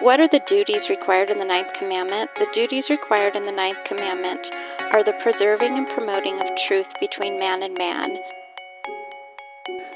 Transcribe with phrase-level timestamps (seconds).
[0.00, 2.28] What are the duties required in the Ninth Commandment?
[2.34, 4.50] The duties required in the Ninth Commandment
[4.80, 8.18] are the preserving and promoting of truth between man and man.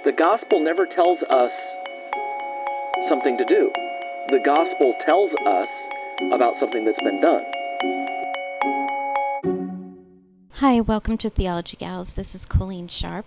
[0.05, 1.75] The gospel never tells us
[3.03, 3.73] something to do,
[4.29, 5.89] the gospel tells us
[6.33, 7.45] about something that's been done.
[10.53, 12.15] Hi, welcome to Theology Gals.
[12.15, 13.27] This is Colleen Sharp.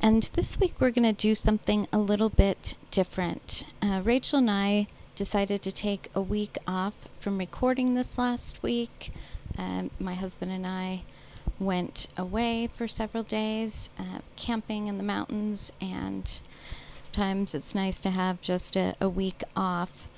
[0.00, 3.64] And this week we're going to do something a little bit different.
[3.80, 4.88] Uh, Rachel and I
[5.22, 9.12] decided to take a week off from recording this last week.
[9.56, 11.04] Um, my husband and I
[11.60, 16.40] went away for several days, uh, camping in the mountains, and
[17.12, 20.08] times it's nice to have just a, a week off.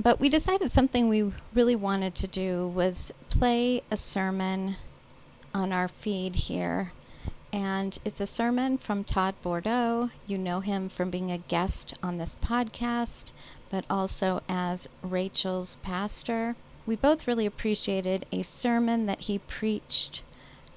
[0.00, 4.76] But we decided something we really wanted to do was play a sermon
[5.52, 6.92] on our feed here.
[7.52, 10.10] And it's a sermon from Todd Bordow.
[10.26, 13.32] You know him from being a guest on this podcast,
[13.70, 16.56] but also as Rachel's pastor.
[16.86, 20.22] We both really appreciated a sermon that he preached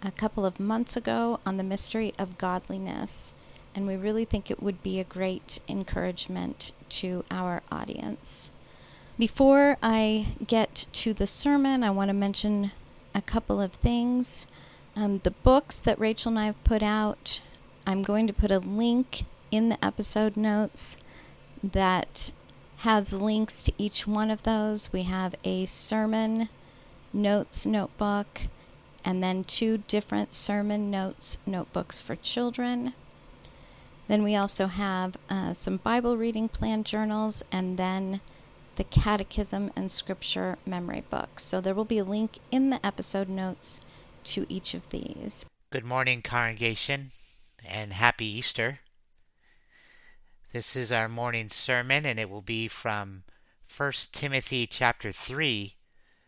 [0.03, 3.34] a couple of months ago on the mystery of godliness,
[3.74, 8.52] and we really think it would be a great encouragement to our audience.
[9.18, 12.72] Before I get to the sermon, I want to mention
[13.13, 14.47] a couple of things.
[14.96, 17.40] Um, the books that Rachel and I have put out,
[17.85, 20.97] I'm going to put a link in the episode notes
[21.63, 22.31] that
[22.81, 24.92] has links to each one of those.
[24.92, 26.50] We have a sermon
[27.14, 28.42] notes notebook
[29.06, 32.94] and then two different sermon notes notebooks for children.
[34.08, 38.20] Then we also have uh, some Bible reading plan journals and then
[38.78, 41.44] the Catechism and Scripture memory books.
[41.44, 43.81] So there will be a link in the episode notes
[44.24, 45.46] to each of these.
[45.70, 47.12] Good morning, congregation,
[47.64, 48.80] and happy Easter.
[50.53, 53.23] This is our morning sermon and it will be from
[53.73, 55.75] 1 Timothy chapter 3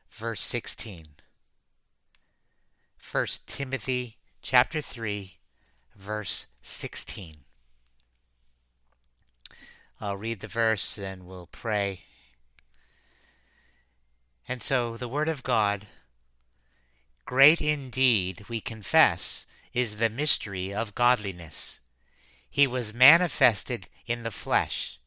[0.10, 1.08] verse 16.
[3.12, 5.40] 1 Timothy chapter 3
[5.94, 7.36] verse 16.
[10.00, 12.04] I'll read the verse then we'll pray.
[14.48, 15.86] And so the word of God
[17.26, 21.82] great indeed we confess is the mystery of godliness
[22.54, 25.00] he was manifested in the flesh,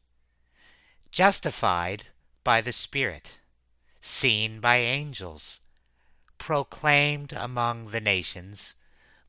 [1.11, 2.05] justified
[2.43, 3.39] by the Spirit,
[4.01, 5.59] seen by angels,
[6.37, 8.75] proclaimed among the nations,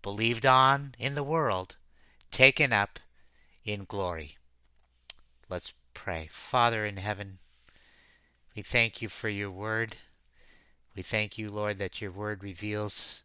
[0.02, 1.76] believed on in the world,
[2.30, 2.98] taken up
[3.64, 4.36] in glory.
[5.48, 6.28] Let's pray.
[6.30, 7.38] Father in heaven,
[8.54, 9.96] we thank you for your word.
[10.94, 13.22] We thank you, Lord, that your word reveals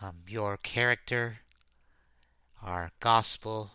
[0.00, 1.38] um, your character,
[2.62, 3.72] our gospel,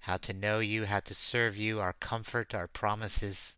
[0.00, 3.54] how to know you, how to serve you, our comfort, our promises.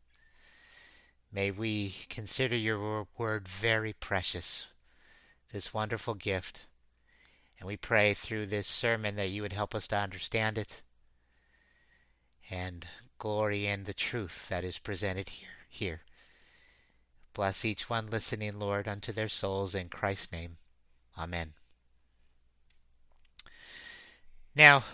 [1.33, 4.67] May we consider your word very precious,
[5.53, 6.67] this wonderful gift.
[7.59, 10.83] And we pray through this sermon that you would help us to understand it
[12.51, 12.87] and
[13.19, 15.49] glory in the truth that is presented here.
[15.69, 16.01] here.
[17.35, 20.57] Bless each one listening, Lord, unto their souls in Christ's name.
[21.17, 21.53] Amen.
[24.55, 24.85] Now,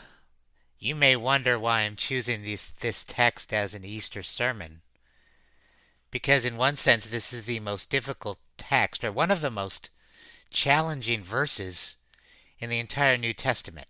[0.78, 4.82] you may wonder why I'm choosing this, this text as an Easter sermon.
[6.10, 9.90] Because, in one sense, this is the most difficult text, or one of the most
[10.50, 11.96] challenging verses
[12.58, 13.88] in the entire New Testament.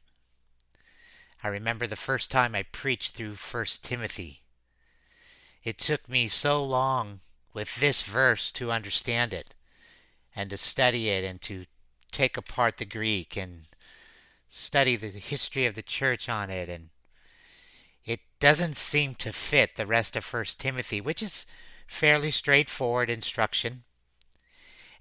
[1.42, 4.42] I remember the first time I preached through 1 Timothy.
[5.62, 7.20] It took me so long
[7.52, 9.54] with this verse to understand it
[10.34, 11.66] and to study it and to
[12.10, 13.68] take apart the Greek and
[14.48, 16.90] study the history of the church on it and
[18.04, 21.44] it doesn't seem to fit the rest of first Timothy, which is
[21.86, 23.84] fairly straightforward instruction.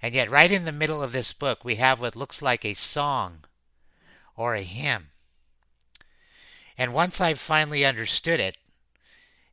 [0.02, 2.74] And yet, right in the middle of this book, we have what looks like a
[2.74, 3.44] song
[4.36, 5.08] or a hymn.
[6.76, 8.58] And once I finally understood it,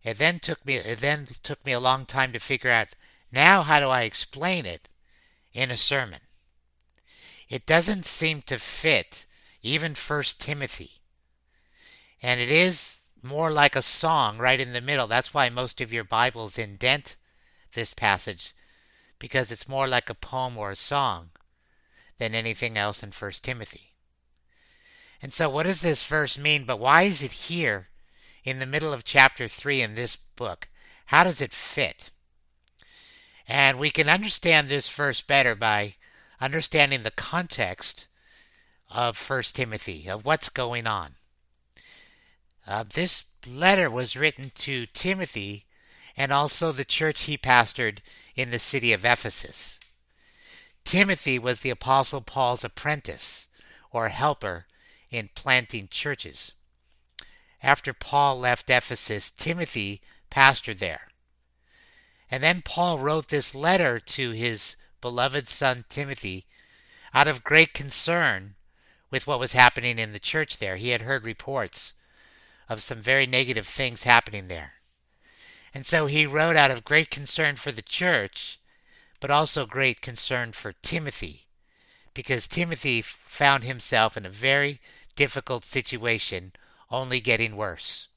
[0.04, 2.90] it then took me it then took me a long time to figure out
[3.32, 4.88] now how do I explain it
[5.52, 6.20] in a sermon.
[7.50, 9.26] It doesn't seem to fit
[9.66, 11.02] even First Timothy.
[12.22, 15.08] And it is more like a song right in the middle.
[15.08, 17.16] That's why most of your Bibles indent
[17.74, 18.54] this passage
[19.20, 21.30] because it's more like a poem or a song
[22.20, 23.94] than anything else in First Timothy.
[25.22, 26.66] And so what does this verse mean?
[26.66, 27.90] But why is it here
[28.44, 30.70] in the middle of chapter 3 in this book?
[31.08, 32.12] How does it fit?
[33.48, 35.96] And we can understand this verse better by
[36.40, 38.06] understanding the context
[38.96, 41.16] of First Timothy, of what's going on.
[42.66, 45.66] Uh, this letter was written to Timothy
[46.16, 48.00] and also the church he pastored
[48.36, 49.82] in the city of Ephesus.
[50.86, 53.48] Timothy was the Apostle Paul's apprentice
[53.92, 54.66] or helper
[55.12, 56.54] in planting churches.
[57.62, 60.02] After Paul left Ephesus, Timothy
[60.32, 61.10] pastored there.
[62.32, 66.46] And then Paul wrote this letter to his beloved son Timothy
[67.14, 68.55] out of great concern
[69.16, 70.76] with what was happening in the church there.
[70.76, 71.94] He had heard reports
[72.68, 74.74] of some very negative things happening there.
[75.74, 78.60] And so he wrote out of great concern for the church,
[79.22, 81.46] but also great concern for Timothy,
[82.14, 84.82] because Timothy found himself in a very
[85.16, 86.52] difficult situation,
[86.92, 88.10] only getting worse.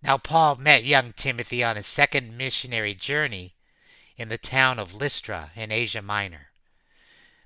[0.00, 3.54] Now, Paul met young Timothy on his second missionary journey
[4.16, 6.51] in the town of Lystra in Asia Minor.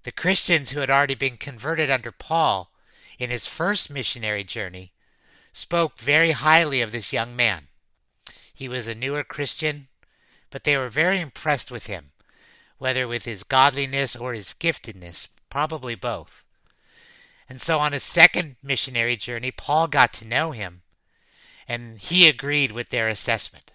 [0.07, 2.71] The Christians who had already been converted under Paul
[3.19, 4.93] in his first missionary journey
[5.53, 7.67] spoke very highly of this young man.
[8.55, 9.89] He was a newer Christian,
[10.49, 12.13] but they were very impressed with him,
[12.79, 16.45] whether with his godliness or his giftedness, probably both.
[17.49, 20.83] And so on his second missionary journey, Paul got to know him,
[21.67, 23.73] and he agreed with their assessment.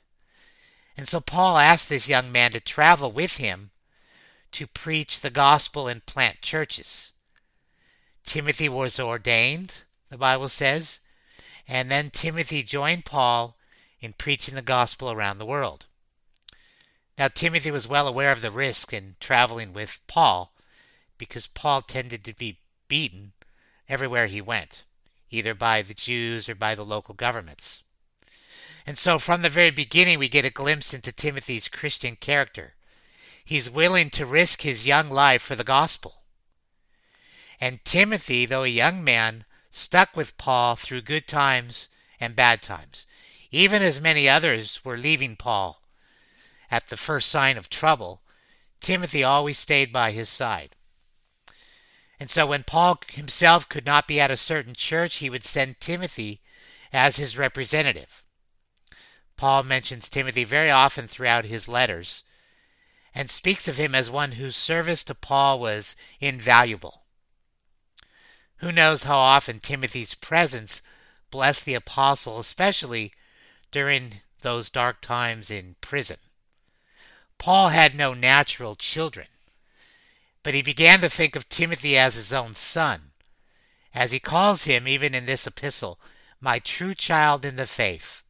[0.96, 3.71] And so Paul asked this young man to travel with him
[4.52, 7.14] to preach the gospel and plant churches.
[8.24, 11.00] Timothy was ordained, the Bible says,
[11.68, 13.56] and then Timothy joined Paul
[14.00, 15.86] in preaching the gospel around the world.
[17.18, 20.54] Now, Timothy was well aware of the risk in traveling with Paul
[21.18, 23.34] because Paul tended to be beaten
[23.88, 24.86] everywhere he went,
[25.30, 27.84] either by the Jews or by the local governments.
[28.88, 32.74] And so, from the very beginning, we get a glimpse into Timothy's Christian character.
[33.44, 36.24] He's willing to risk his young life for the gospel.
[37.60, 41.90] And Timothy, though a young man, stuck with Paul through good times
[42.20, 43.06] and bad times,
[43.52, 45.82] even as many others were leaving Paul.
[46.70, 48.22] At the first sign of trouble,
[48.80, 50.76] Timothy always stayed by his side.
[52.20, 55.80] And so when Paul himself could not be at a certain church, he would send
[55.80, 56.42] Timothy
[56.94, 58.24] as his representative.
[59.38, 62.24] Paul mentions Timothy very often throughout his letters,
[63.14, 67.04] and speaks of him as one whose service to Paul was invaluable.
[68.58, 70.82] Who knows how often Timothy's presence
[71.30, 73.14] blessed the apostle, especially
[73.72, 76.18] during those dark times in prison.
[77.38, 79.28] Paul had no natural children,
[80.44, 83.12] but he began to think of Timothy as his own son,
[83.94, 86.00] as he calls him, even in this epistle,
[86.40, 88.24] my true child in the faith.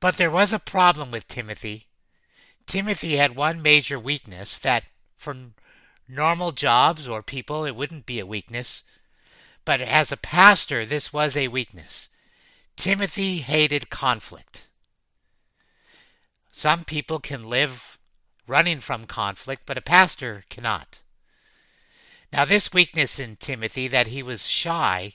[0.00, 1.87] But there was a problem with Timothy
[2.68, 4.84] Timothy had one major weakness that
[5.16, 5.34] for
[6.06, 8.84] normal jobs or people it wouldn't be a weakness,
[9.64, 12.10] but as a pastor this was a weakness.
[12.76, 14.66] Timothy hated conflict.
[16.52, 17.98] Some people can live
[18.46, 21.00] running from conflict, but a pastor cannot.
[22.30, 25.14] Now, this weakness in Timothy, that he was shy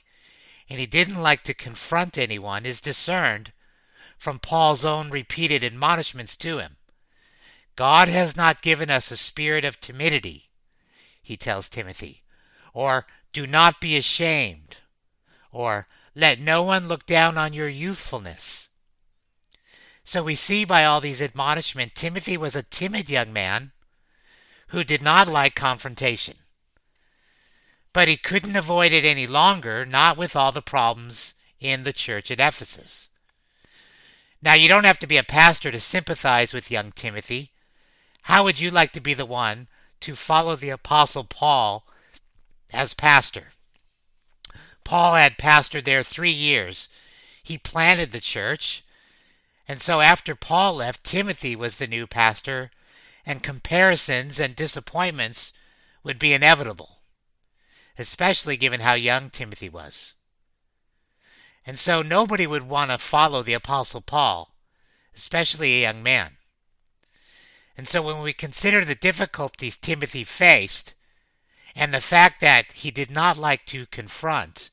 [0.68, 3.52] and he didn't like to confront anyone, is discerned
[4.18, 6.76] from Paul's own repeated admonishments to him.
[7.76, 10.50] God has not given us a spirit of timidity,
[11.22, 12.22] he tells Timothy,
[12.72, 14.78] or do not be ashamed,
[15.50, 18.68] or let no one look down on your youthfulness.
[20.04, 23.72] So we see by all these admonishments, Timothy was a timid young man
[24.68, 26.36] who did not like confrontation.
[27.92, 32.30] But he couldn't avoid it any longer, not with all the problems in the church
[32.30, 33.08] at Ephesus.
[34.42, 37.52] Now, you don't have to be a pastor to sympathize with young Timothy.
[38.24, 39.68] How would you like to be the one
[40.00, 41.86] to follow the Apostle Paul
[42.72, 43.48] as pastor?
[44.82, 46.88] Paul had pastored there three years.
[47.42, 48.82] He planted the church.
[49.68, 52.70] And so after Paul left, Timothy was the new pastor,
[53.26, 55.52] and comparisons and disappointments
[56.02, 57.00] would be inevitable,
[57.98, 60.14] especially given how young Timothy was.
[61.66, 64.54] And so nobody would want to follow the Apostle Paul,
[65.14, 66.38] especially a young man.
[67.76, 70.94] And so when we consider the difficulties Timothy faced,
[71.74, 74.70] and the fact that he did not like to confront,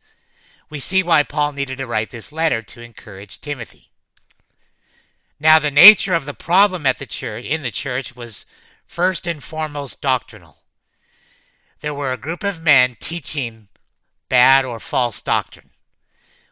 [0.69, 3.89] we see why Paul needed to write this letter to encourage Timothy.
[5.39, 8.45] Now the nature of the problem at the church in the church was
[8.85, 10.57] first and foremost doctrinal.
[11.79, 13.67] There were a group of men teaching
[14.29, 15.71] bad or false doctrine.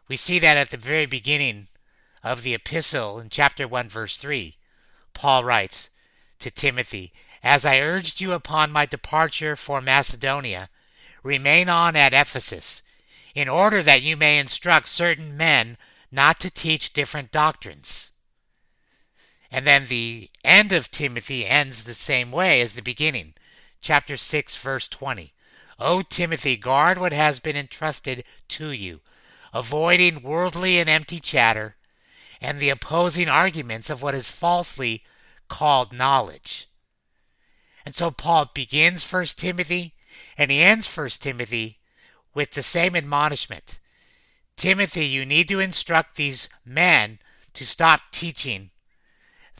[0.08, 1.68] We see that at the very beginning
[2.24, 4.56] of the epistle in chapter 1 verse 3.
[5.14, 5.89] Paul writes
[6.40, 10.68] to Timothy, As I urged you upon my departure for Macedonia,
[11.22, 12.82] remain on at Ephesus,
[13.34, 15.78] in order that you may instruct certain men
[16.10, 18.12] not to teach different doctrines.
[19.50, 23.34] And then the end of Timothy ends the same way as the beginning.
[23.80, 25.32] Chapter 6, verse 20.
[25.78, 29.00] O Timothy, guard what has been entrusted to you
[29.52, 31.76] avoiding worldly and empty chatter,
[32.40, 35.02] and the opposing arguments of what is falsely
[35.50, 36.70] called knowledge.
[37.84, 39.94] And so Paul begins First Timothy
[40.38, 41.80] and he ends First Timothy
[42.34, 43.78] with the same admonishment.
[44.56, 47.18] Timothy, you need to instruct these men
[47.54, 48.70] to stop teaching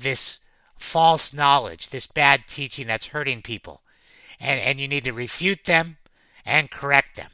[0.01, 0.39] this
[0.77, 3.83] false knowledge, this bad teaching that's hurting people.
[4.39, 5.99] And, and you need to refute them
[6.47, 7.31] and correct them.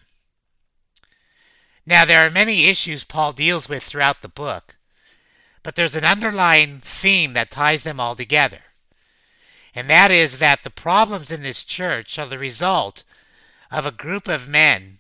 [1.85, 4.76] Now, there are many issues Paul deals with throughout the book,
[5.67, 8.61] but there's an underlying theme that ties them all together.
[9.75, 13.03] And that is that the problems in this church are the result
[13.73, 14.99] of a group of men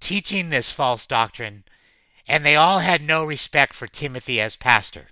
[0.00, 1.62] teaching this false doctrine,
[2.26, 5.10] and they all had no respect for Timothy as pastor.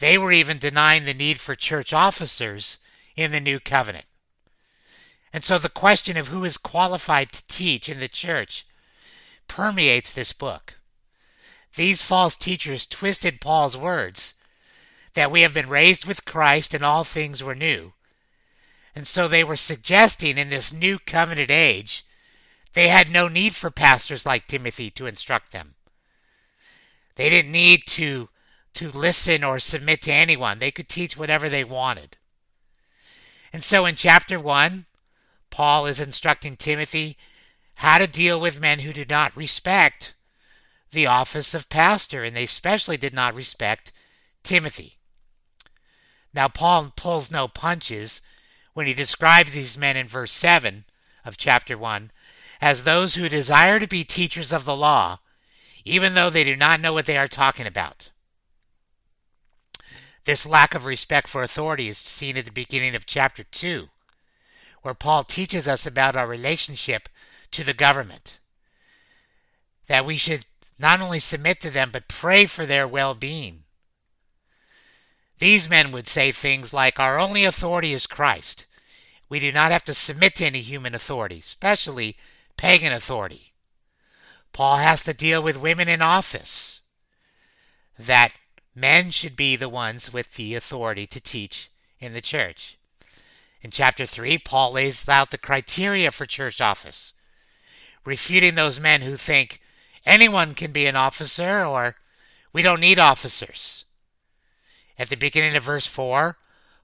[0.00, 2.76] They were even denying the need for church officers
[3.16, 4.04] in the new covenant.
[5.32, 8.66] And so the question of who is qualified to teach in the church
[9.46, 10.74] permeates this book.
[11.78, 14.34] These false teachers twisted Paul's words
[15.14, 17.92] that we have been raised with Christ and all things were new.
[18.96, 22.04] And so they were suggesting in this new covenant age
[22.72, 25.76] they had no need for pastors like Timothy to instruct them.
[27.14, 28.28] They didn't need to
[28.74, 30.58] to listen or submit to anyone.
[30.58, 32.16] They could teach whatever they wanted.
[33.52, 34.86] And so in chapter 1,
[35.50, 37.16] Paul is instructing Timothy
[37.76, 40.14] how to deal with men who do not respect
[40.90, 43.92] the office of pastor, and they especially did not respect
[44.42, 44.96] Timothy.
[46.32, 48.20] Now, Paul pulls no punches
[48.74, 50.84] when he describes these men in verse 7
[51.24, 52.10] of chapter 1
[52.60, 55.20] as those who desire to be teachers of the law,
[55.84, 58.10] even though they do not know what they are talking about.
[60.24, 63.88] This lack of respect for authority is seen at the beginning of chapter 2,
[64.82, 67.08] where Paul teaches us about our relationship
[67.52, 68.38] to the government.
[69.86, 70.44] That we should
[70.78, 73.64] not only submit to them, but pray for their well being.
[75.38, 78.66] These men would say things like, Our only authority is Christ.
[79.28, 82.16] We do not have to submit to any human authority, especially
[82.56, 83.52] pagan authority.
[84.52, 86.80] Paul has to deal with women in office.
[87.98, 88.32] That
[88.74, 91.70] men should be the ones with the authority to teach
[92.00, 92.78] in the church.
[93.60, 97.12] In chapter 3, Paul lays out the criteria for church office
[98.08, 99.60] refuting those men who think
[100.04, 101.96] anyone can be an officer or
[102.52, 103.84] we don't need officers.
[104.98, 106.36] At the beginning of verse 4,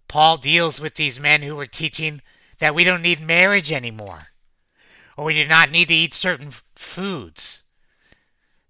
[0.08, 2.22] Paul deals with these men who were teaching
[2.58, 4.28] that we don't need marriage anymore,
[5.16, 7.62] or we do not need to eat certain foods.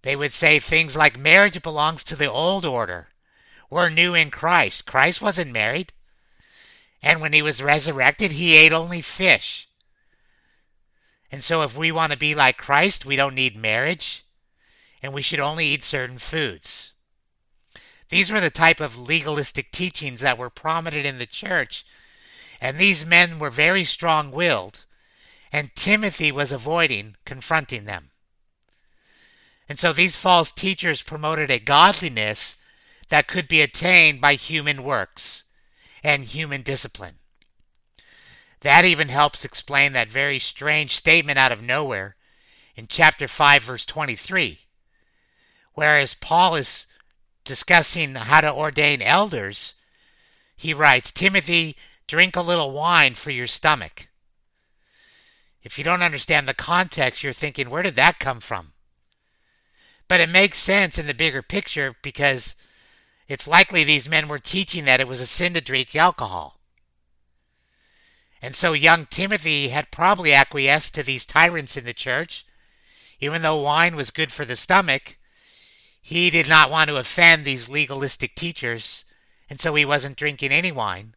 [0.03, 3.09] They would say things like marriage belongs to the old order.
[3.71, 4.87] We're new in Christ.
[4.87, 5.93] Christ wasn't married.
[7.03, 9.69] And when he was resurrected, he ate only fish.
[11.31, 14.24] And so, if we want to be like Christ, we don't need marriage,
[15.05, 16.95] and we should only eat certain foods.
[18.09, 21.85] These were the type of legalistic teachings that were prominent in the church,
[22.59, 24.87] and these men were very strong willed,
[25.53, 28.13] and Timothy was avoiding confronting them.
[29.69, 32.57] And so these false teachers promoted a godliness
[33.11, 35.43] that could be attained by human works
[36.03, 37.17] and human discipline.
[38.63, 42.17] That even helps explain that very strange statement out of nowhere
[42.75, 44.64] in chapter 5, verse 23.
[45.75, 46.87] Whereas Paul is
[47.45, 49.75] discussing how to ordain elders,
[50.57, 51.77] he writes, Timothy,
[52.07, 54.09] drink a little wine for your stomach.
[55.63, 58.73] If you don't understand the context, you're thinking, where did that come from?
[60.07, 62.55] But it makes sense in the bigger picture because
[63.27, 66.61] it's likely these men were teaching that it was a sin to drink alcohol.
[68.43, 72.45] And so young Timothy had probably acquiesced to these tyrants in the church.
[73.19, 75.17] Even though wine was good for the stomach,
[76.07, 79.07] he did not want to offend these legalistic teachers,
[79.49, 81.15] and so he wasn't drinking any wine.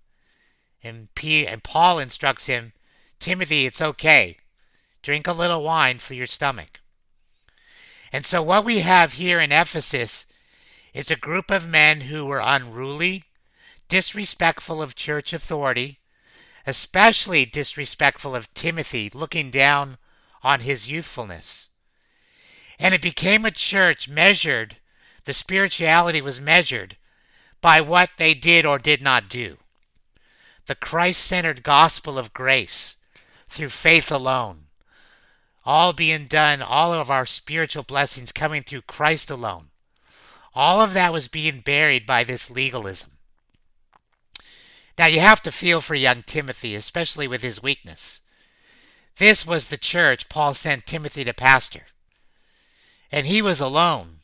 [0.82, 2.72] And, P- and Paul instructs him,
[3.20, 4.38] Timothy, it's okay.
[5.01, 6.79] Drink a little wine for your stomach.
[8.13, 10.25] And so what we have here in Ephesus
[10.94, 13.25] is a group of men who were unruly,
[13.89, 16.00] disrespectful of church authority,
[16.65, 19.98] especially disrespectful of Timothy, looking down
[20.44, 21.67] on his youthfulness.
[22.79, 24.77] And it became a church measured,
[25.25, 26.98] the spirituality was measured
[27.62, 29.57] by what they did or did not do.
[30.67, 32.96] The Christ centered gospel of grace
[33.50, 34.65] through faith alone.
[35.65, 39.69] All being done, all of our spiritual blessings coming through Christ alone.
[40.53, 43.12] All of that was being buried by this legalism.
[44.98, 48.22] Now you have to feel for young Timothy, especially with his weakness.
[49.17, 51.84] This was the church Paul sent Timothy to pastor.
[53.12, 54.20] And he was alone.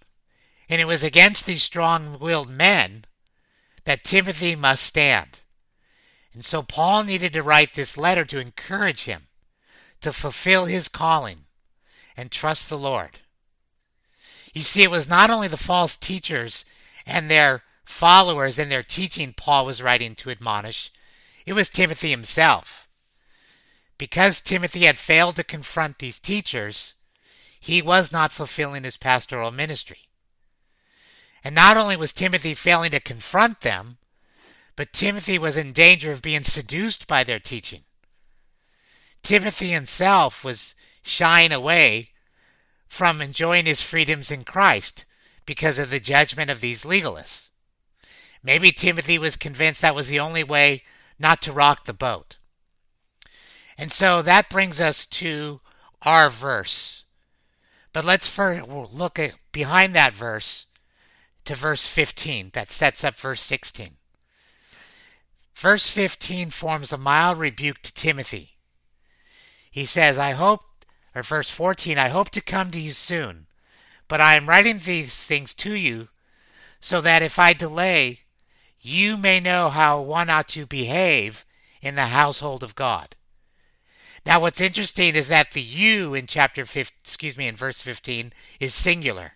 [0.70, 3.06] And it was against these strong willed men
[3.86, 5.40] that Timothy must stand.
[6.34, 9.28] And so Paul needed to write this letter to encourage him
[10.02, 11.46] to fulfill his calling
[12.18, 13.20] and trust the Lord.
[14.54, 16.66] You see, it was not only the false teachers
[17.06, 20.92] and their followers and their teaching Paul was writing to admonish,
[21.46, 22.88] it was Timothy himself.
[23.98, 26.96] Because Timothy had failed to confront these teachers,
[27.64, 30.10] he was not fulfilling his pastoral ministry.
[31.46, 34.00] And not only was Timothy failing to confront them,
[34.76, 37.84] but Timothy was in danger of being seduced by their teaching.
[39.22, 42.10] Timothy himself was shying away
[42.90, 45.06] from enjoying his freedoms in Christ
[45.46, 47.50] because of the judgment of these legalists.
[48.44, 50.84] Maybe Timothy was convinced that was the only way
[51.18, 52.36] not to rock the boat.
[53.78, 55.62] And so that brings us to
[56.02, 57.03] our verse.
[57.94, 60.66] But let's first look at behind that verse
[61.46, 63.98] to verse 15 that sets up verse 16.
[65.54, 68.58] Verse 15 forms a mild rebuke to Timothy.
[69.70, 70.62] He says, I hope
[71.16, 73.46] or verse 14, I hope to come to you soon,
[74.08, 76.10] but I am writing these things to you
[76.80, 78.22] so that if I delay,
[78.80, 81.46] you may know how one ought to behave
[81.82, 83.16] in the household of God.
[84.26, 88.32] Now, what's interesting is that the you in chapter 15, excuse me, in verse 15
[88.60, 89.34] is singular.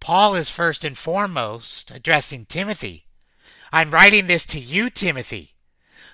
[0.00, 3.04] Paul is first and foremost addressing Timothy.
[3.72, 5.52] I'm writing this to you, Timothy,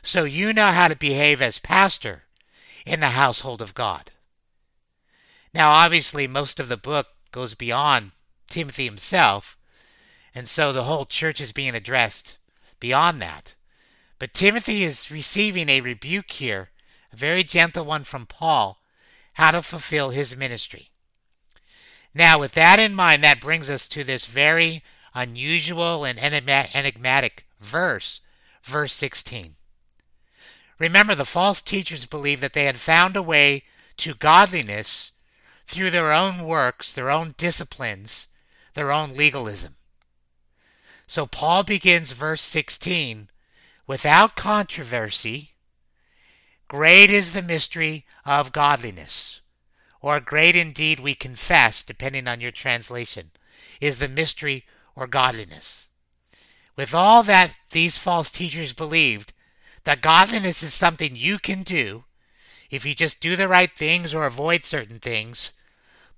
[0.03, 2.25] so you know how to behave as pastor
[2.85, 4.13] in the household of God.
[5.55, 8.13] Now, obviously, most of the book goes beyond
[8.49, 9.57] Timothy himself,
[10.35, 12.37] and so the whole church is being addressed
[12.79, 13.55] beyond that.
[14.19, 16.71] But Timothy is receiving a rebuke here,
[17.17, 18.81] very gentle one from Paul,
[19.35, 20.91] how to fulfill his ministry.
[22.15, 24.83] Now, with that in mind, that brings us to this very
[25.15, 28.21] unusual and enigmatic verse,
[28.63, 29.57] verse 16.
[30.79, 33.63] Remember, the false teachers believed that they had found a way
[33.99, 35.13] to godliness
[35.67, 38.29] through their own works, their own disciplines,
[38.75, 39.77] their own legalism.
[41.07, 43.31] So Paul begins verse 16
[43.87, 45.53] without controversy,
[46.69, 49.41] great is the mystery of godliness.
[50.01, 53.31] Or great indeed we confess, depending on your translation,
[53.81, 55.89] is the mystery or godliness.
[56.77, 59.33] With all that these false teachers believed,
[59.85, 62.05] that godliness is something you can do
[62.71, 65.53] if you just do the right things or avoid certain things,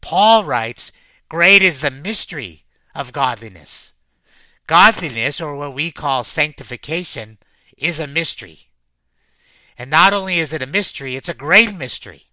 [0.00, 0.92] Paul writes,
[1.28, 3.92] Great is the mystery of godliness.
[4.66, 7.38] Godliness, or what we call sanctification,
[7.76, 8.67] is a mystery.
[9.78, 12.24] And not only is it a mystery, it's a great mystery.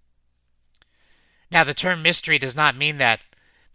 [1.51, 3.21] Now, the term mystery does not mean that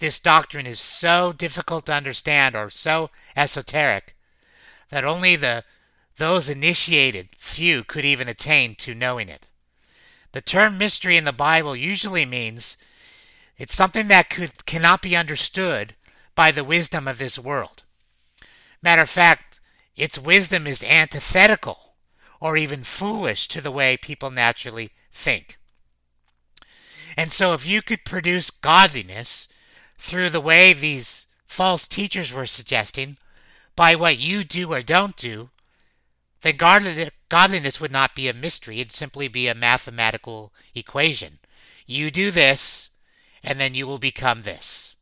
[0.00, 4.16] this doctrine is so difficult to understand or so esoteric
[4.90, 5.64] that only the
[6.16, 9.46] those initiated few could even attain to knowing it.
[10.32, 12.76] The term mystery in the Bible usually means
[13.56, 15.94] it's something that could, cannot be understood
[16.34, 17.84] by the wisdom of this world.
[18.82, 19.60] Matter of fact,
[19.96, 21.89] its wisdom is antithetical
[22.40, 25.58] or even foolish to the way people naturally think.
[27.16, 29.48] And so, if you could produce godliness
[29.98, 33.18] through the way these false teachers were suggesting,
[33.76, 35.50] by what you do or don't do,
[36.42, 38.80] then godliness would not be a mystery.
[38.80, 41.38] It'd simply be a mathematical equation.
[41.86, 42.90] You do this,
[43.42, 44.94] and then you will become this.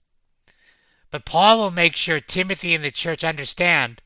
[1.11, 4.03] But Paul will make sure Timothy and the church understand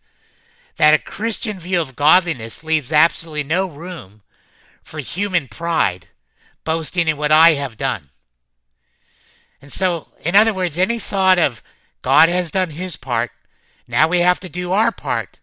[0.77, 4.23] that a Christian view of godliness leaves absolutely no room
[4.83, 6.09] for human pride,
[6.65, 8.11] boasting in what I have done.
[9.61, 11.63] And so, in other words, any thought of
[12.03, 13.31] God has done his part,
[13.87, 15.39] now we have to do our part,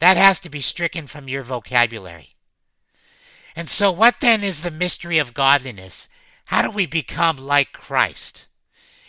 [0.00, 2.30] that has to be stricken from your vocabulary.
[3.54, 6.08] And so, what then is the mystery of godliness?
[6.46, 8.46] How do we become like Christ?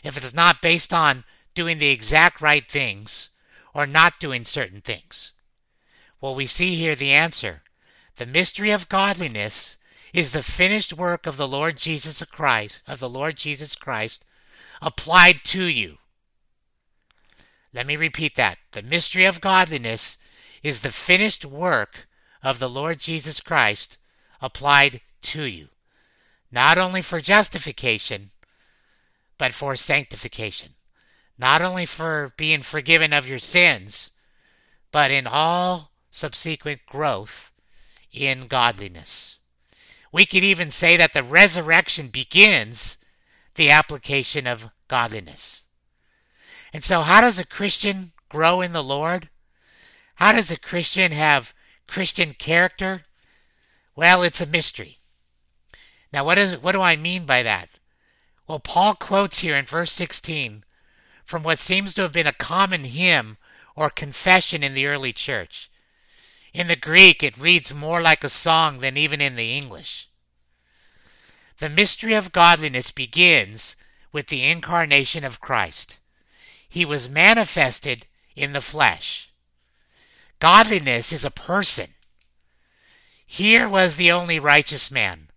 [0.03, 1.23] If it is not based on
[1.55, 3.30] doing the exact right things
[3.73, 5.33] or not doing certain things?
[6.19, 7.63] Well, we see here the answer.
[8.17, 9.77] The mystery of godliness
[10.13, 14.25] is the finished work of the Lord Jesus Christ, of the Lord Jesus Christ
[14.81, 15.97] applied to you.
[17.73, 18.57] Let me repeat that.
[18.73, 20.17] The mystery of godliness
[20.61, 22.07] is the finished work
[22.43, 23.97] of the Lord Jesus Christ
[24.41, 25.69] applied to you,
[26.51, 28.31] not only for justification,
[29.37, 30.73] but for sanctification,
[31.41, 34.11] not only for being forgiven of your sins,
[34.91, 37.51] but in all subsequent growth
[38.13, 39.39] in godliness.
[40.11, 42.97] We could even say that the resurrection begins
[43.55, 45.63] the application of godliness.
[46.71, 49.29] And so, how does a Christian grow in the Lord?
[50.15, 51.55] How does a Christian have
[51.87, 53.05] Christian character?
[53.95, 54.99] Well, it's a mystery.
[56.13, 57.69] Now, what, is, what do I mean by that?
[58.47, 60.65] Well, Paul quotes here in verse 16
[61.25, 63.37] from what seems to have been a common hymn
[63.75, 65.69] or confession in the early church.
[66.53, 70.09] In the Greek, it reads more like a song than even in the English.
[71.59, 73.75] The mystery of godliness begins
[74.11, 75.99] with the incarnation of Christ.
[76.67, 79.29] He was manifested in the flesh.
[80.39, 81.89] Godliness is a person.
[83.25, 85.29] Here was the only righteous man,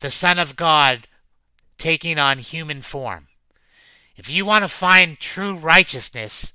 [0.00, 1.08] the Son of God
[1.78, 3.28] taking on human form.
[4.16, 6.52] If you want to find true righteousness,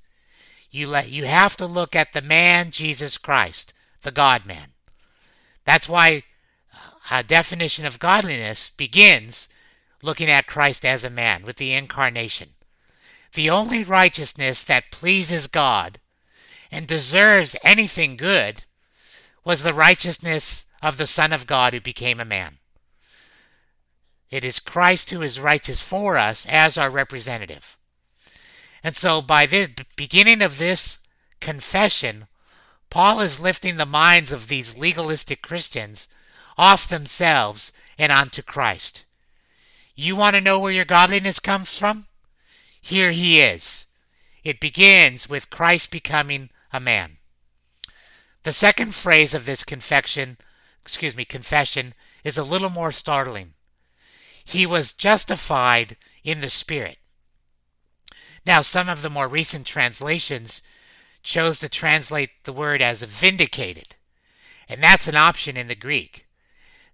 [0.72, 4.70] you, let, you have to look at the man Jesus Christ, the God man.
[5.66, 6.24] That's why
[6.74, 9.50] uh, a definition of godliness begins
[10.02, 12.50] looking at Christ as a man with the incarnation.
[13.34, 16.00] The only righteousness that pleases God
[16.72, 18.64] and deserves anything good
[19.44, 22.59] was the righteousness of the Son of God who became a man.
[24.30, 27.78] It is Christ who is righteous for us as our representative.
[28.84, 31.00] And so, by the beginning of this
[31.40, 32.28] confession,
[32.90, 36.08] Paul is lifting the minds of these legalistic Christians
[36.58, 39.06] off themselves and onto Christ.
[39.96, 42.08] You want to know where your godliness comes from?
[42.82, 43.88] Here he is.
[44.44, 47.18] It begins with Christ becoming a man.
[48.44, 50.38] The second phrase of this confession,
[50.82, 53.54] excuse me, confession is a little more startling.
[54.50, 56.98] He was justified in the Spirit.
[58.48, 60.64] Now, some of the more recent translations
[61.22, 63.96] chose to translate the word as vindicated,
[64.68, 66.26] and that's an option in the Greek.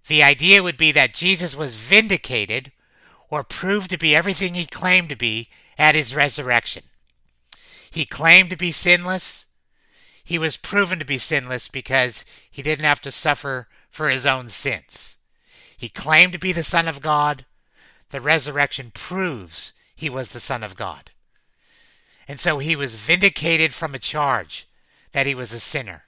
[0.06, 2.72] The idea would be that Jesus was vindicated
[3.30, 6.82] or proved to be everything he claimed to be at his resurrection.
[7.90, 9.46] He claimed to be sinless.
[10.22, 14.50] He was proven to be sinless because he didn't have to suffer for his own
[14.50, 15.15] sins.
[15.76, 17.44] He claimed to be the Son of God.
[18.10, 21.10] The resurrection proves he was the Son of God.
[22.28, 24.66] And so he was vindicated from a charge
[25.12, 26.04] that he was a sinner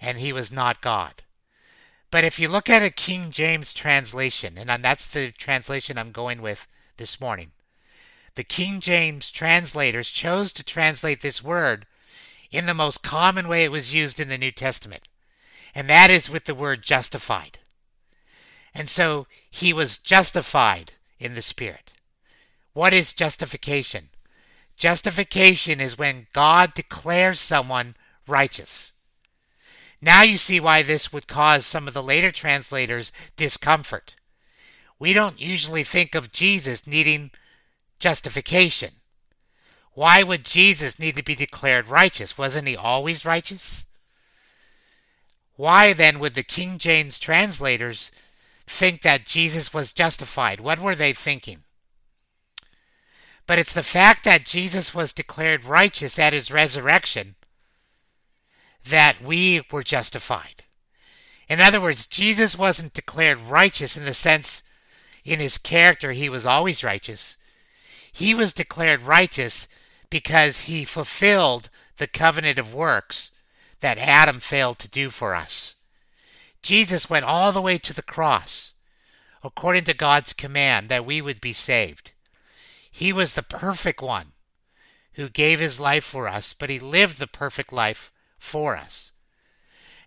[0.00, 1.22] and he was not God.
[2.10, 6.42] But if you look at a King James translation, and that's the translation I'm going
[6.42, 6.66] with
[6.96, 7.52] this morning,
[8.34, 11.86] the King James translators chose to translate this word
[12.50, 15.06] in the most common way it was used in the New Testament,
[15.72, 17.59] and that is with the word justified.
[18.74, 21.92] And so he was justified in the Spirit.
[22.72, 24.10] What is justification?
[24.76, 28.92] Justification is when God declares someone righteous.
[30.00, 34.14] Now you see why this would cause some of the later translators discomfort.
[34.98, 37.30] We don't usually think of Jesus needing
[37.98, 38.92] justification.
[39.92, 42.38] Why would Jesus need to be declared righteous?
[42.38, 43.84] Wasn't he always righteous?
[45.56, 48.10] Why then would the King James translators
[48.70, 50.60] think that Jesus was justified?
[50.60, 51.64] What were they thinking?
[53.46, 57.34] But it's the fact that Jesus was declared righteous at his resurrection
[58.88, 60.64] that we were justified.
[61.48, 64.62] In other words, Jesus wasn't declared righteous in the sense
[65.24, 67.36] in his character he was always righteous.
[68.12, 69.66] He was declared righteous
[70.08, 73.32] because he fulfilled the covenant of works
[73.80, 75.74] that Adam failed to do for us.
[76.62, 78.72] Jesus went all the way to the cross,
[79.42, 82.12] according to God's command, that we would be saved.
[82.90, 84.32] He was the perfect one
[85.14, 89.12] who gave his life for us, but he lived the perfect life for us.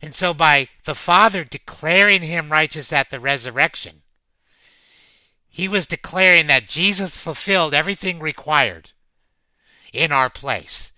[0.01, 4.01] And so, by the Father declaring him righteous at the resurrection,
[5.47, 8.91] he was declaring that Jesus fulfilled everything required
[9.93, 10.91] in our place.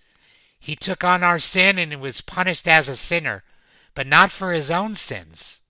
[0.58, 3.44] He took on our sin and was punished as a sinner,
[3.96, 5.62] but not for his own sins.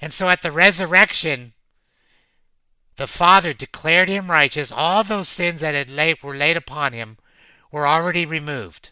[0.00, 1.52] And so at the resurrection,
[2.96, 4.72] the Father declared him righteous.
[4.72, 7.16] All those sins that had laid, were laid upon him
[7.70, 8.90] were already removed.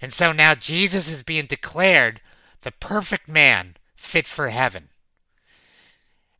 [0.00, 2.22] And so now Jesus is being declared
[2.62, 4.88] the perfect man fit for heaven.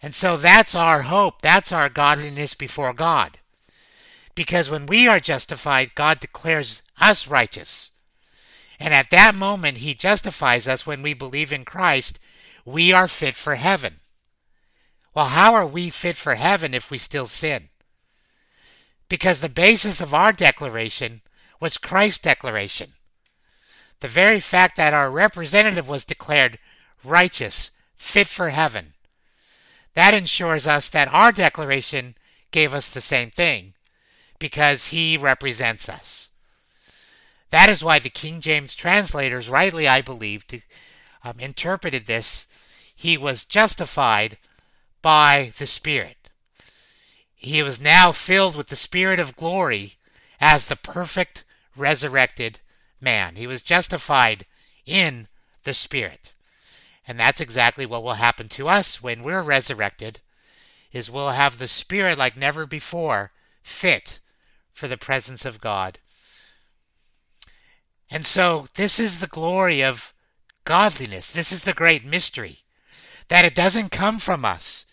[0.02, 1.42] And so that's our hope.
[1.42, 3.38] That's our godliness before God.
[4.34, 7.90] Because when we are justified, God declares us righteous.
[8.80, 12.18] And at that moment, He justifies us when we believe in Christ.
[12.64, 14.00] We are fit for heaven.
[15.14, 17.68] Well, how are we fit for heaven if we still sin?
[19.08, 21.20] Because the basis of our declaration
[21.60, 22.92] was Christ's declaration.
[24.00, 26.58] The very fact that our representative was declared
[27.04, 28.94] righteous, fit for heaven,
[29.94, 32.14] that ensures us that our declaration
[32.50, 33.74] gave us the same thing,
[34.38, 36.29] because he represents us.
[37.50, 40.60] That is why the King James translators, rightly I believe, to,
[41.24, 42.46] um, interpreted this.
[42.94, 44.38] He was justified
[45.02, 46.16] by the Spirit.
[47.34, 49.96] He was now filled with the Spirit of glory
[50.40, 51.44] as the perfect
[51.76, 52.60] resurrected
[53.00, 53.36] man.
[53.36, 54.46] He was justified
[54.86, 55.28] in
[55.64, 56.32] the Spirit.
[57.06, 60.20] And that's exactly what will happen to us when we're resurrected
[60.92, 63.32] is we'll have the spirit like never before
[63.62, 64.20] fit
[64.72, 65.98] for the presence of God.
[68.10, 70.12] And so this is the glory of
[70.64, 71.30] godliness.
[71.30, 72.58] This is the great mystery
[73.28, 74.84] that it doesn't come from us.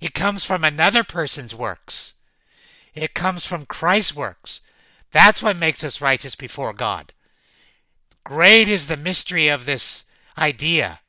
[0.00, 2.14] It comes from another person's works.
[2.94, 4.60] It comes from Christ's works.
[5.12, 7.12] That's what makes us righteous before God.
[8.24, 10.04] Great is the mystery of this
[10.36, 11.00] idea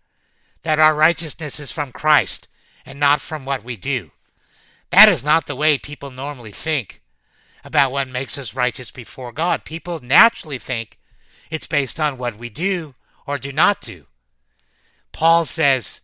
[0.64, 2.48] that our righteousness is from Christ
[2.86, 4.12] and not from what we do.
[4.92, 7.02] That is not the way people normally think
[7.64, 9.66] about what makes us righteous before God.
[9.66, 10.98] People naturally think
[11.50, 14.06] it's based on what we do or do not do.
[15.12, 16.02] Paul says,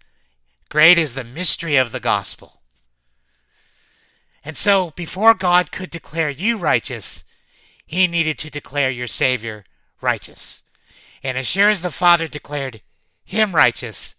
[0.70, 2.62] Great is the mystery of the gospel.
[4.44, 7.24] And so, before God could declare you righteous,
[7.86, 9.66] he needed to declare your Savior
[10.02, 10.64] righteous.
[11.24, 12.82] And as sure as the Father declared
[13.24, 14.16] him righteous,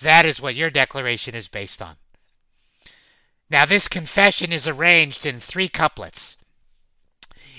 [0.00, 1.96] that is what your declaration is based on.
[3.50, 6.36] Now, this confession is arranged in three couplets.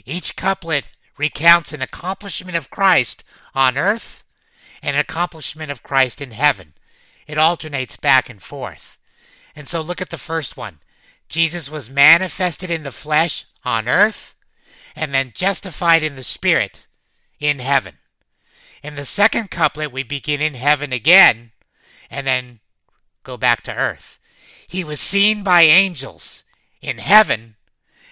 [0.05, 3.23] Each couplet recounts an accomplishment of Christ
[3.53, 4.23] on earth
[4.81, 6.73] and an accomplishment of Christ in heaven.
[7.27, 8.97] It alternates back and forth.
[9.55, 10.79] And so look at the first one.
[11.29, 14.35] Jesus was manifested in the flesh on earth
[14.95, 16.85] and then justified in the spirit
[17.39, 17.95] in heaven.
[18.83, 21.51] In the second couplet, we begin in heaven again
[22.11, 22.59] and then
[23.23, 24.19] go back to earth.
[24.67, 26.43] He was seen by angels
[26.81, 27.55] in heaven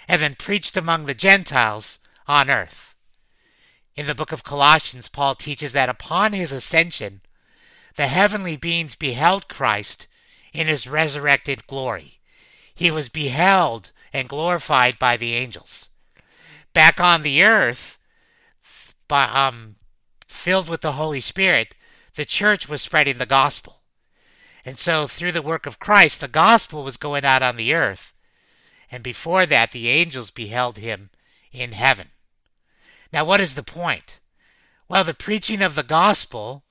[0.07, 2.92] and then preached among the Gentiles on earth.
[3.95, 7.21] In the book of Colossians, Paul teaches that upon his ascension,
[7.95, 10.07] the heavenly beings beheld Christ
[10.51, 12.19] in his resurrected glory.
[12.73, 15.89] He was beheld and glorified by the angels.
[16.73, 17.99] Back on the earth,
[19.07, 19.75] by, um,
[20.27, 21.75] filled with the Holy Spirit,
[22.15, 23.81] the church was spreading the gospel.
[24.65, 28.13] And so, through the work of Christ, the gospel was going out on the earth.
[28.89, 31.09] And before that, the angels beheld him
[31.51, 32.09] in heaven.
[33.13, 34.19] Now, what is the point?
[34.89, 36.63] Well, the preaching of the gospel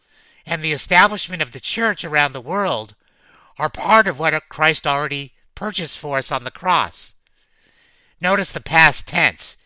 [0.45, 2.97] and the establishment of the church around the world
[3.59, 7.15] are part of what Christ already purchased for us on the cross.
[8.21, 9.57] Notice the past tense.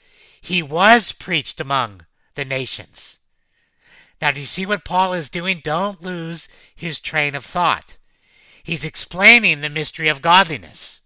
[0.41, 2.03] He was preached among
[2.35, 3.21] the nations.
[4.21, 5.61] Now, do you see what Paul is doing?
[5.65, 7.97] Don't lose his train of thought.
[8.63, 11.01] He's explaining the mystery of godliness.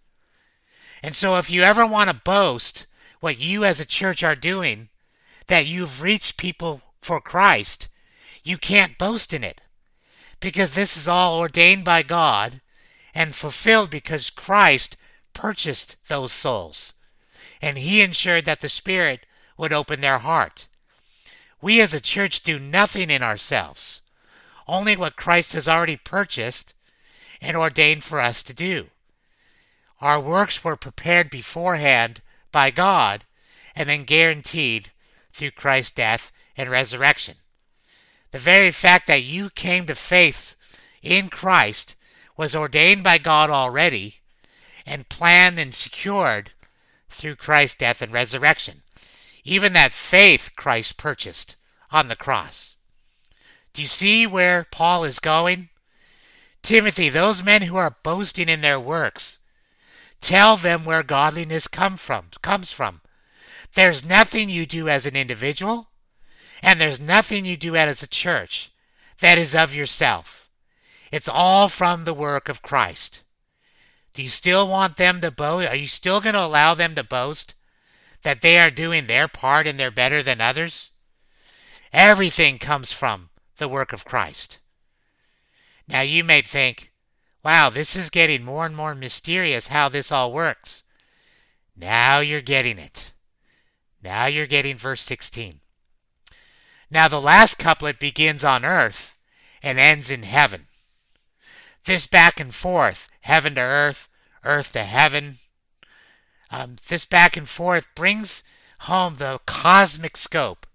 [1.02, 2.86] And so, if you ever want to boast
[3.20, 4.89] what you as a church are doing,
[5.50, 7.88] that you've reached people for Christ,
[8.44, 9.60] you can't boast in it.
[10.38, 12.60] Because this is all ordained by God
[13.12, 14.96] and fulfilled because Christ
[15.34, 16.94] purchased those souls.
[17.60, 19.26] And He ensured that the Spirit
[19.58, 20.68] would open their heart.
[21.60, 24.02] We as a church do nothing in ourselves.
[24.68, 26.74] Only what Christ has already purchased
[27.42, 28.86] and ordained for us to do.
[30.00, 33.24] Our works were prepared beforehand by God
[33.74, 34.92] and then guaranteed
[35.32, 37.36] through Christ's death and resurrection.
[38.32, 40.54] The very fact that you came to faith
[41.02, 41.96] in Christ
[42.36, 44.16] was ordained by God already
[44.86, 46.52] and planned and secured
[47.08, 48.82] through Christ's death and resurrection.
[49.44, 51.56] Even that faith Christ purchased
[51.90, 52.76] on the cross.
[53.72, 55.68] Do you see where Paul is going?
[56.62, 59.38] Timothy, those men who are boasting in their works,
[60.20, 62.99] tell them where godliness come from, comes from.
[63.74, 65.88] There's nothing you do as an individual,
[66.62, 68.72] and there's nothing you do as a church
[69.20, 70.50] that is of yourself.
[71.12, 73.22] It's all from the work of Christ.
[74.12, 75.68] Do you still want them to boast?
[75.68, 77.54] Are you still going to allow them to boast
[78.22, 80.90] that they are doing their part and they're better than others?
[81.92, 84.58] Everything comes from the work of Christ.
[85.88, 86.92] Now you may think,
[87.44, 90.84] wow, this is getting more and more mysterious how this all works.
[91.76, 93.12] Now you're getting it.
[94.02, 95.60] Now you're getting verse 16.
[96.90, 99.16] Now the last couplet begins on earth
[99.62, 100.66] and ends in heaven.
[101.84, 104.08] This back and forth, heaven to earth,
[104.44, 105.38] earth to heaven,
[106.50, 108.42] um, this back and forth brings
[108.80, 110.66] home the cosmic scope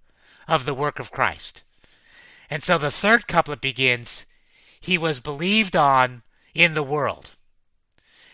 [0.48, 1.64] of the work of Christ.
[2.50, 4.26] And so the third couplet begins,
[4.80, 7.32] He was believed on in the world.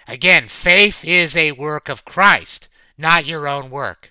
[0.08, 4.11] Again, faith is a work of Christ, not your own work.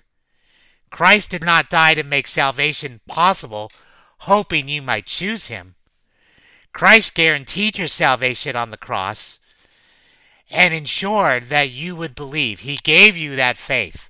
[0.91, 3.71] Christ did not die to make salvation possible,
[4.19, 5.75] hoping you might choose him.
[6.73, 9.39] Christ guaranteed your salvation on the cross
[10.49, 12.59] and ensured that you would believe.
[12.59, 14.09] He gave you that faith.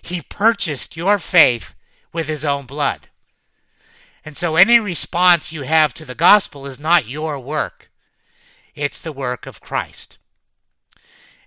[0.00, 1.74] He purchased your faith
[2.12, 3.08] with his own blood.
[4.24, 7.90] And so any response you have to the gospel is not your work,
[8.74, 10.18] it's the work of Christ.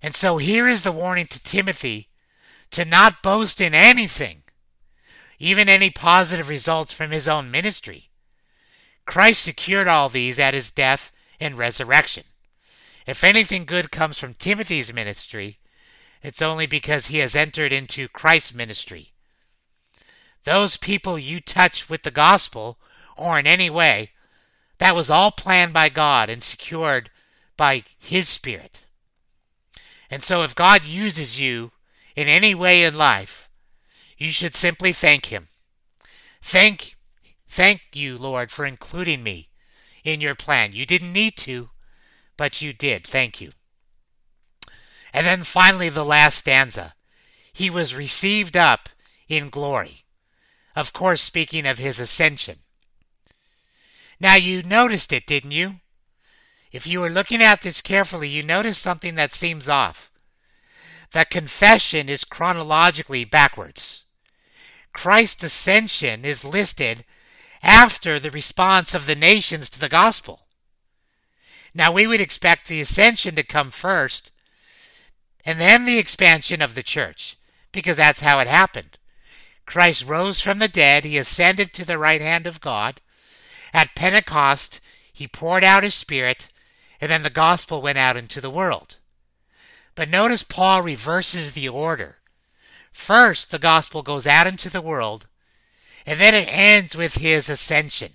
[0.01, 2.09] And so here is the warning to Timothy
[2.71, 4.43] to not boast in anything
[5.39, 8.09] even any positive results from his own ministry.
[9.05, 12.23] Christ secured all these at his death and resurrection.
[13.05, 15.59] If anything good comes from Timothy's ministry,
[16.23, 19.11] it's only because he has entered into Christ's ministry.
[20.43, 22.77] Those people you touch with the gospel,
[23.17, 24.11] or in any way,
[24.77, 27.09] that was all planned by God and secured
[27.57, 28.81] by His Spirit.
[30.09, 31.71] And so if God uses you
[32.15, 33.44] in any way in life,
[34.17, 35.49] you should simply thank him.
[36.41, 36.95] Thank
[37.47, 39.49] thank you, Lord, for including me
[40.03, 40.73] in your plan.
[40.73, 41.69] You didn't need to,
[42.37, 43.07] but you did.
[43.07, 43.51] Thank you.
[45.13, 46.93] And then finally the last stanza.
[47.53, 48.89] He was received up
[49.27, 50.03] in glory.
[50.75, 52.59] Of course, speaking of his ascension.
[54.19, 55.75] Now you noticed it, didn't you?
[56.71, 60.11] If you were looking at this carefully, you noticed something that seems off.
[61.11, 64.04] The confession is chronologically backwards.
[64.95, 67.03] Christ's ascension is listed
[67.61, 70.47] after the response of the nations to the gospel.
[71.73, 74.31] Now, we would expect the ascension to come first
[75.45, 77.37] and then the expansion of the church,
[77.73, 78.97] because that's how it happened.
[79.65, 83.01] Christ rose from the dead, he ascended to the right hand of God.
[83.73, 84.79] At Pentecost,
[85.11, 86.47] he poured out his Spirit,
[87.01, 88.95] and then the gospel went out into the world.
[89.93, 92.19] But notice Paul reverses the order.
[92.95, 95.27] First, the gospel goes out into the world,
[96.07, 98.13] and then it ends with his ascension.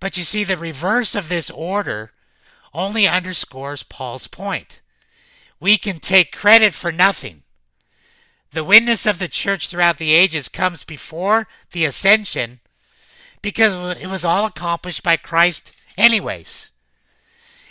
[0.00, 2.12] But you see, the reverse of this order
[2.74, 4.82] only underscores Paul's point.
[5.60, 7.44] We can take credit for nothing.
[8.50, 12.60] The witness of the church throughout the ages comes before the ascension
[13.40, 16.72] because it was all accomplished by Christ, anyways.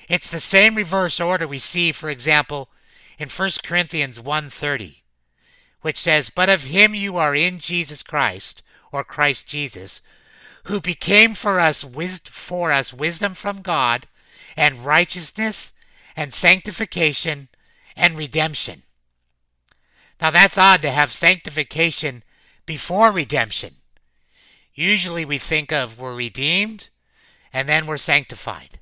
[0.09, 2.69] It's the same reverse order we see, for example,
[3.19, 5.02] in 1 Corinthians 1:30
[5.83, 10.01] which says, But of him you are in Jesus Christ, or Christ Jesus,
[10.63, 11.85] who became for us
[12.25, 14.07] for us wisdom from God,
[14.57, 15.73] and righteousness,
[16.15, 17.49] and sanctification,
[17.95, 18.83] and redemption.
[20.21, 22.23] Now that's odd to have sanctification
[22.65, 23.75] before redemption.
[24.73, 26.87] Usually we think of we're redeemed
[27.51, 28.79] and then we're sanctified.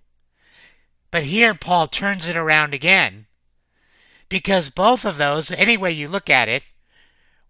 [1.09, 3.25] But here Paul turns it around again
[4.29, 6.63] because both of those, any way you look at it,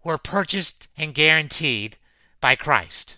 [0.04, 1.96] were purchased and guaranteed
[2.40, 3.16] by Christ.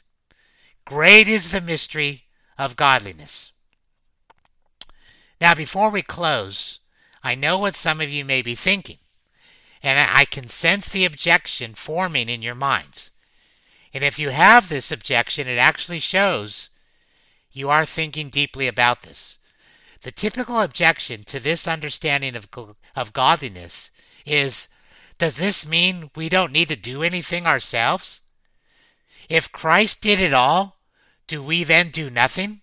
[0.84, 2.24] Great is the mystery
[2.58, 3.52] of godliness.
[5.40, 6.80] Now, before we close,
[7.22, 8.98] I know what some of you may be thinking,
[9.82, 13.10] and I can sense the objection forming in your minds.
[13.92, 16.70] And if you have this objection, it actually shows
[17.52, 19.38] you are thinking deeply about this.
[20.02, 22.48] The typical objection to this understanding of,
[22.94, 23.90] of godliness
[24.26, 24.68] is
[25.18, 28.20] does this mean we don't need to do anything ourselves?
[29.28, 30.76] If Christ did it all,
[31.26, 32.60] do we then do nothing?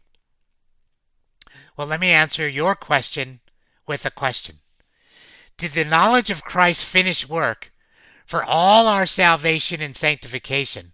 [1.75, 3.39] Well, let me answer your question
[3.87, 4.59] with a question.
[5.57, 7.71] Did the knowledge of Christ's finished work
[8.25, 10.93] for all our salvation and sanctification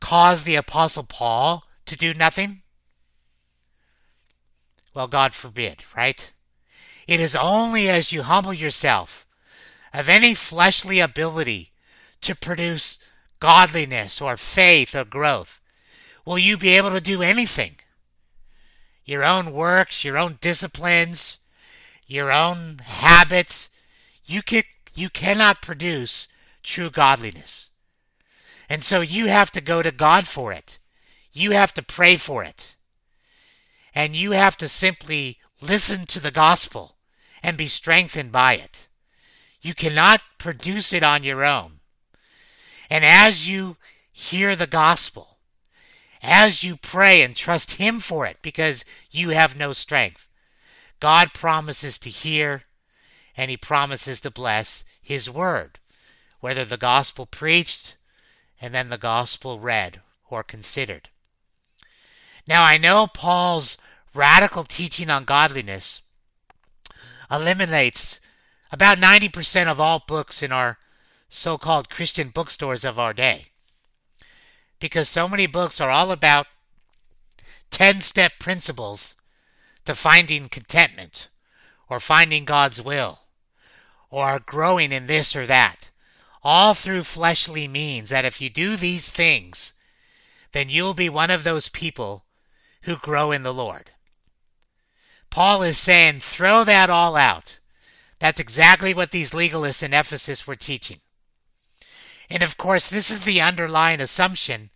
[0.00, 2.62] cause the Apostle Paul to do nothing?
[4.94, 6.32] Well, God forbid, right?
[7.06, 9.23] It is only as you humble yourself
[9.94, 11.70] of any fleshly ability
[12.20, 12.98] to produce
[13.38, 15.60] godliness or faith or growth
[16.24, 17.76] will you be able to do anything.
[19.04, 21.38] Your own works, your own disciplines,
[22.06, 23.68] your own habits,
[24.24, 24.64] you can
[24.94, 26.28] you cannot produce
[26.62, 27.70] true godliness.
[28.68, 30.78] And so you have to go to God for it.
[31.32, 32.76] You have to pray for it.
[33.94, 36.96] And you have to simply listen to the gospel
[37.42, 38.88] and be strengthened by it.
[39.64, 41.80] You cannot produce it on your own.
[42.90, 43.78] And as you
[44.12, 45.38] hear the gospel,
[46.22, 50.28] as you pray and trust Him for it, because you have no strength,
[51.00, 52.64] God promises to hear
[53.38, 55.78] and He promises to bless His word,
[56.40, 57.96] whether the gospel preached
[58.60, 61.08] and then the gospel read or considered.
[62.46, 63.78] Now, I know Paul's
[64.12, 66.02] radical teaching on godliness
[67.30, 68.20] eliminates
[68.74, 70.78] about 90% of all books in our
[71.28, 73.46] so called Christian bookstores of our day.
[74.80, 76.48] Because so many books are all about
[77.70, 79.14] 10 step principles
[79.84, 81.28] to finding contentment
[81.88, 83.20] or finding God's will
[84.10, 85.90] or growing in this or that,
[86.42, 88.08] all through fleshly means.
[88.08, 89.72] That if you do these things,
[90.50, 92.24] then you'll be one of those people
[92.82, 93.92] who grow in the Lord.
[95.30, 97.60] Paul is saying, throw that all out.
[98.24, 101.00] That's exactly what these legalists in Ephesus were teaching.
[102.30, 104.70] And of course, this is the underlying assumption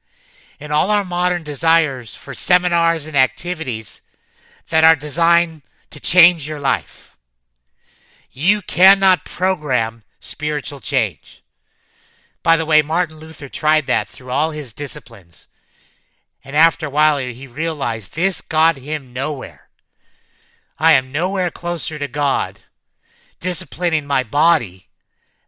[0.60, 4.02] in all our modern desires for seminars and activities
[4.68, 7.16] that are designed to change your life.
[8.30, 11.42] You cannot program spiritual change.
[12.42, 15.48] By the way, Martin Luther tried that through all his disciplines.
[16.44, 19.70] And after a while, he realized this got him nowhere.
[20.78, 22.60] I am nowhere closer to God
[23.40, 24.86] disciplining my body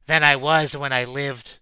[0.07, 1.59] than I was when I lived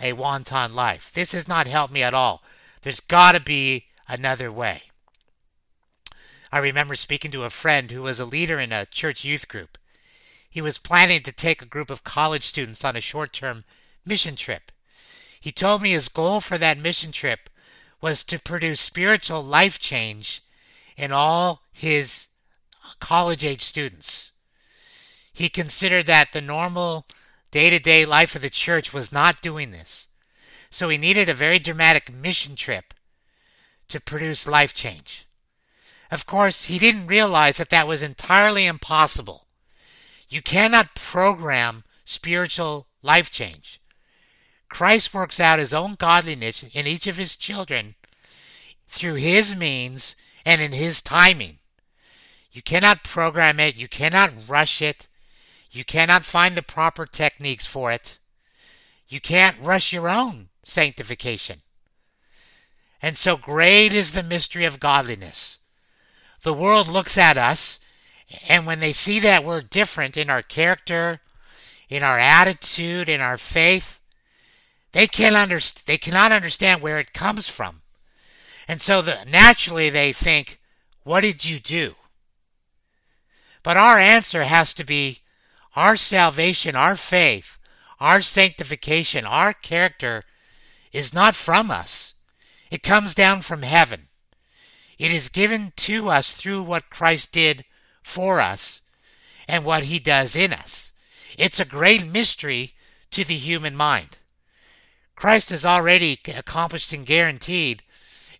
[0.00, 1.12] a wanton life.
[1.12, 2.42] This has not helped me at all.
[2.82, 4.82] There's got to be another way.
[6.52, 9.76] I remember speaking to a friend who was a leader in a church youth group.
[10.48, 13.64] He was planning to take a group of college students on a short term
[14.06, 14.70] mission trip.
[15.40, 17.50] He told me his goal for that mission trip
[18.00, 20.42] was to produce spiritual life change
[20.96, 22.28] in all his
[23.00, 24.30] college age students.
[25.34, 27.06] He considered that the normal
[27.50, 30.06] day to day life of the church was not doing this.
[30.70, 32.94] So he needed a very dramatic mission trip
[33.88, 35.26] to produce life change.
[36.10, 39.46] Of course, he didn't realize that that was entirely impossible.
[40.28, 43.80] You cannot program spiritual life change.
[44.68, 47.96] Christ works out his own godliness in each of his children
[48.88, 50.14] through his means
[50.46, 51.58] and in his timing.
[52.52, 55.08] You cannot program it, you cannot rush it,
[55.74, 58.20] you cannot find the proper techniques for it.
[59.08, 61.62] You can't rush your own sanctification.
[63.02, 65.58] And so great is the mystery of godliness.
[66.42, 67.80] The world looks at us,
[68.48, 71.20] and when they see that we're different in our character,
[71.88, 73.98] in our attitude, in our faith,
[74.92, 77.82] they can't underst- they cannot understand where it comes from.
[78.68, 80.60] And so the, naturally they think,
[81.02, 81.96] what did you do?
[83.64, 85.23] But our answer has to be
[85.76, 87.58] our salvation, our faith,
[88.00, 90.24] our sanctification, our character
[90.92, 92.14] is not from us.
[92.70, 94.08] It comes down from heaven.
[94.98, 97.64] It is given to us through what Christ did
[98.02, 98.82] for us
[99.48, 100.92] and what he does in us.
[101.36, 102.74] It's a great mystery
[103.10, 104.18] to the human mind.
[105.16, 107.82] Christ has already accomplished and guaranteed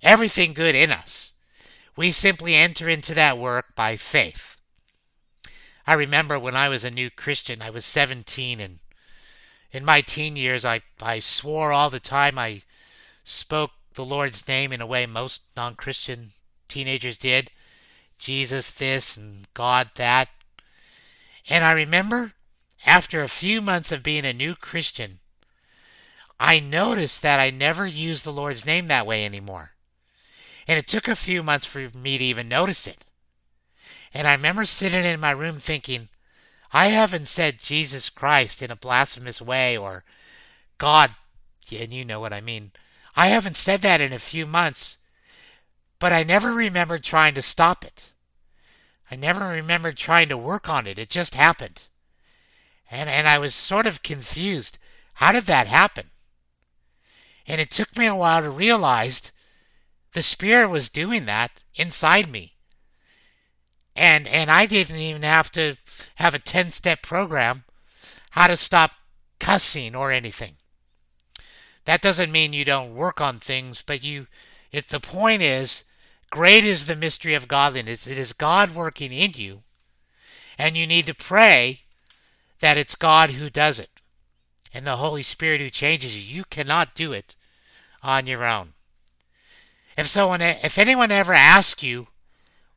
[0.02, 1.32] everything good in us.
[1.96, 4.53] We simply enter into that work by faith.
[5.86, 8.78] I remember when I was a new Christian, I was 17, and
[9.70, 12.38] in my teen years, I, I swore all the time.
[12.38, 12.62] I
[13.24, 16.32] spoke the Lord's name in a way most non Christian
[16.68, 17.50] teenagers did
[18.18, 20.28] Jesus this and God that.
[21.48, 22.32] And I remember
[22.86, 25.20] after a few months of being a new Christian,
[26.38, 29.72] I noticed that I never used the Lord's name that way anymore.
[30.66, 33.04] And it took a few months for me to even notice it.
[34.14, 36.08] And I remember sitting in my room thinking,
[36.72, 40.04] I haven't said Jesus Christ in a blasphemous way or
[40.78, 41.14] God,
[41.76, 42.70] and you know what I mean.
[43.16, 44.98] I haven't said that in a few months,
[45.98, 48.10] but I never remembered trying to stop it.
[49.10, 50.98] I never remembered trying to work on it.
[50.98, 51.82] It just happened.
[52.90, 54.78] And, and I was sort of confused.
[55.14, 56.10] How did that happen?
[57.46, 59.32] And it took me a while to realize
[60.12, 62.53] the Spirit was doing that inside me.
[63.96, 65.76] And, and I didn't even have to
[66.16, 67.64] have a 10 step program
[68.30, 68.92] how to stop
[69.38, 70.56] cussing or anything.
[71.84, 74.26] That doesn't mean you don't work on things, but you,
[74.72, 75.84] if the point is,
[76.30, 78.06] great is the mystery of godliness.
[78.06, 79.62] It is God working in you,
[80.58, 81.80] and you need to pray
[82.60, 83.90] that it's God who does it
[84.74, 86.36] and the Holy Spirit who changes you.
[86.38, 87.36] You cannot do it
[88.02, 88.72] on your own.
[89.96, 92.08] If someone, if anyone ever asks you,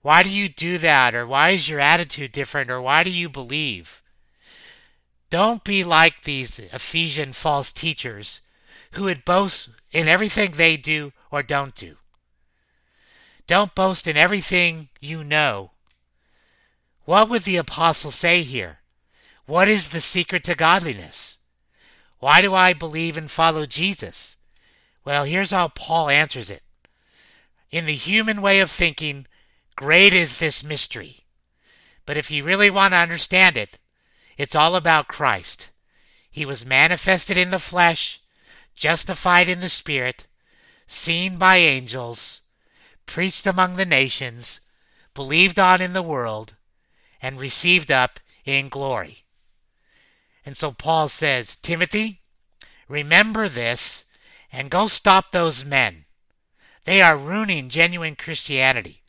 [0.07, 3.27] why do you do that, or why is your attitude different, or why do you
[3.27, 4.01] believe?
[5.29, 8.39] Don't be like these Ephesian false teachers
[8.93, 11.97] who would boast in everything they do or don't do.
[13.47, 15.71] Don't boast in everything you know.
[17.03, 18.79] What would the apostle say here?
[19.45, 21.37] What is the secret to godliness?
[22.19, 24.37] Why do I believe and follow Jesus?
[25.03, 26.63] Well, here's how Paul answers it.
[27.71, 29.27] In the human way of thinking,
[29.77, 31.23] great is this mystery.
[32.05, 33.79] But if you really want to understand it,
[34.37, 35.69] it's all about Christ.
[36.29, 38.19] He was manifested in the flesh,
[38.75, 40.25] justified in the Spirit,
[40.87, 42.41] seen by angels,
[43.05, 44.59] preached among the nations,
[45.13, 46.55] believed on in the world,
[47.21, 49.25] and received up in glory.
[50.45, 52.21] And so Paul says, Timothy,
[52.87, 54.05] remember this
[54.51, 56.05] and go stop those men.
[56.85, 59.03] They are ruining genuine Christianity.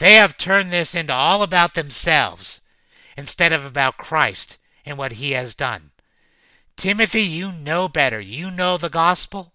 [0.00, 2.62] They have turned this into all about themselves
[3.18, 5.90] instead of about Christ and what he has done.
[6.74, 8.18] Timothy, you know better.
[8.18, 9.52] You know the gospel.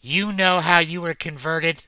[0.00, 1.84] You know how you were converted.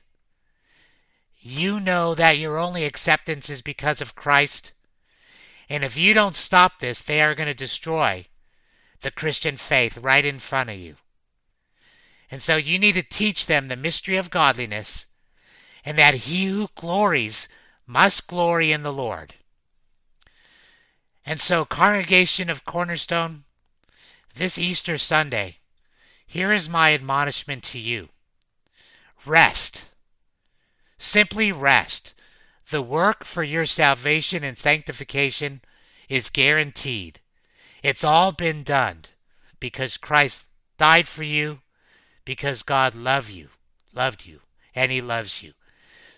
[1.37, 4.71] You know that your only acceptance is because of Christ.
[5.69, 8.27] And if you don't stop this, they are going to destroy
[9.01, 10.95] the Christian faith right in front of you.
[12.31, 15.07] And so you need to teach them the mystery of godliness
[15.83, 17.49] and that he who glories
[17.85, 19.35] must glory in the Lord.
[21.25, 23.43] And so, congregation of Cornerstone,
[24.35, 25.57] this Easter Sunday,
[26.25, 28.09] here is my admonishment to you
[29.25, 29.85] rest.
[30.97, 32.13] Simply rest.
[32.69, 35.61] The work for your salvation and sanctification
[36.09, 37.19] is guaranteed.
[37.83, 39.05] It's all been done
[39.59, 40.45] because Christ
[40.77, 41.61] died for you,
[42.25, 43.49] because God loved you,
[43.93, 44.41] loved you,
[44.73, 45.53] and he loves you.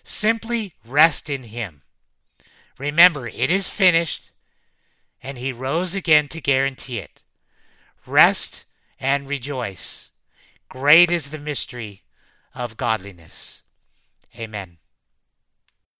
[0.04, 1.82] Simply rest in him.
[2.78, 4.30] Remember, it is finished,
[5.22, 7.20] and he rose again to guarantee it.
[8.06, 8.66] Rest
[9.00, 10.10] and rejoice.
[10.68, 12.02] Great is the mystery
[12.54, 13.62] of godliness.
[14.38, 14.78] Amen.